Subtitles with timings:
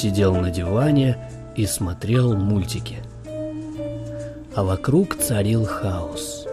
[0.00, 1.18] сидел на диване
[1.56, 2.96] и смотрел мультики.
[4.54, 6.46] А вокруг царил хаос.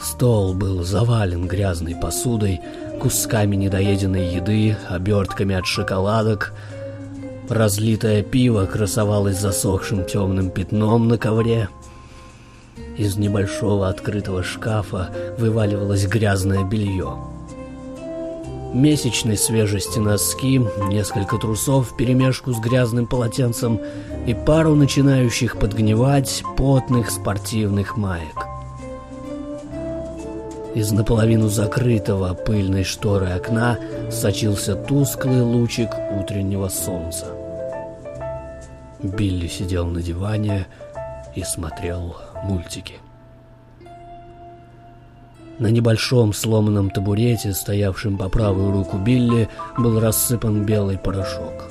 [0.00, 2.60] Стол был завален грязной посудой,
[3.00, 6.54] кусками недоеденной еды, обертками от шоколадок.
[7.50, 11.68] Разлитое пиво красовалось засохшим темным пятном на ковре.
[12.96, 17.18] Из небольшого открытого шкафа вываливалось грязное белье.
[18.72, 23.80] Месячной свежести носки, несколько трусов в перемешку с грязным полотенцем
[24.26, 28.46] и пару начинающих подгнивать потных спортивных маек.
[30.76, 33.76] Из наполовину закрытого пыльной шторы окна
[34.08, 37.26] сочился тусклый лучик утреннего солнца.
[39.02, 40.68] Билли сидел на диване
[41.34, 43.00] и смотрел мультики.
[45.60, 51.70] На небольшом сломанном табурете, стоявшем по правую руку Билли, был рассыпан белый порошок.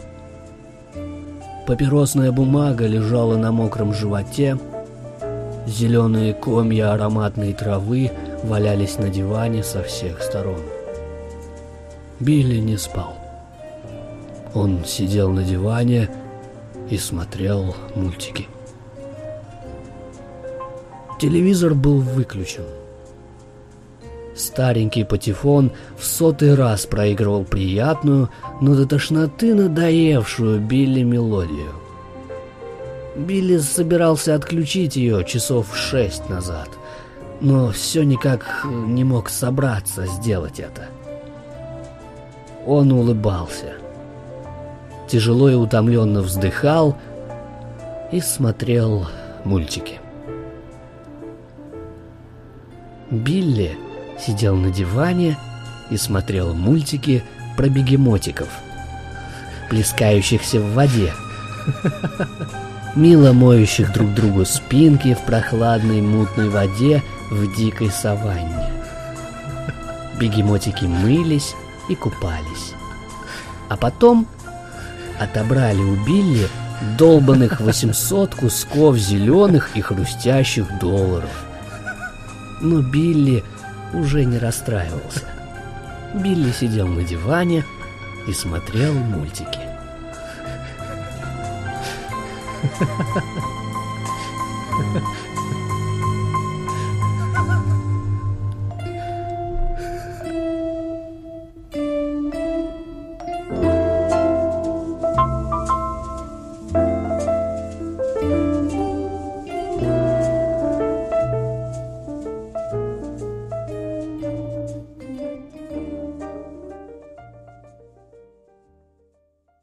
[1.67, 4.57] Папиросная бумага лежала на мокром животе,
[5.67, 8.11] зеленые комья ароматной травы–
[8.43, 10.61] валялись на диване со всех сторон.
[12.19, 13.15] Билли не спал.
[14.53, 16.09] Он сидел на диване
[16.89, 18.47] и смотрел мультики.
[21.19, 22.63] Телевизор был выключен.
[24.39, 28.29] Старенький патефон в сотый раз проигрывал приятную,
[28.61, 31.73] но до тошноты надоевшую Билли мелодию.
[33.15, 36.69] Билли собирался отключить ее часов шесть назад–
[37.41, 40.87] но все никак не мог собраться сделать это.
[42.65, 43.75] Он улыбался.
[45.07, 46.97] Тяжело и утомленно вздыхал
[48.11, 49.07] и смотрел
[49.43, 49.99] мультики.
[53.09, 53.77] Билли
[54.25, 55.37] сидел на диване
[55.89, 57.23] и смотрел мультики
[57.57, 58.47] про бегемотиков,
[59.69, 61.13] плескающихся в воде,
[62.95, 68.69] мило моющих друг другу спинки в прохладной мутной воде в дикой саванне.
[70.19, 71.55] Бегемотики мылись
[71.89, 72.73] и купались.
[73.69, 74.27] А потом
[75.19, 76.47] отобрали у Билли
[76.97, 81.29] долбанных 800 кусков зеленых и хрустящих долларов.
[82.61, 83.43] Но Билли
[83.94, 85.26] уже не расстраивался.
[86.14, 87.64] Билли сидел на диване
[88.27, 89.60] и смотрел мультики.
[92.61, 93.22] Ha ha ha
[94.94, 95.28] ha.